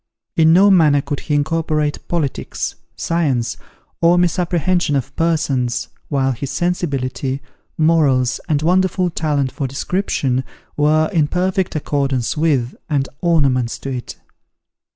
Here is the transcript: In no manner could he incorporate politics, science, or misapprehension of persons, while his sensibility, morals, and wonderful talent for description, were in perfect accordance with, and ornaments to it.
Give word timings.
In 0.35 0.51
no 0.51 0.71
manner 0.71 0.99
could 0.99 1.19
he 1.19 1.35
incorporate 1.35 2.07
politics, 2.07 2.73
science, 2.95 3.55
or 4.01 4.17
misapprehension 4.17 4.95
of 4.95 5.15
persons, 5.15 5.89
while 6.09 6.31
his 6.31 6.49
sensibility, 6.49 7.39
morals, 7.77 8.39
and 8.49 8.63
wonderful 8.63 9.11
talent 9.11 9.51
for 9.51 9.67
description, 9.67 10.43
were 10.75 11.07
in 11.13 11.27
perfect 11.27 11.75
accordance 11.75 12.35
with, 12.35 12.75
and 12.89 13.07
ornaments 13.21 13.77
to 13.77 13.91
it. 13.95 14.15